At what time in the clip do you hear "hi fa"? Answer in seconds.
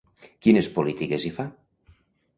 1.29-1.47